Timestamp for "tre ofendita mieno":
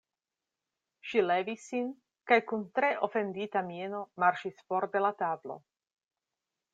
2.79-3.99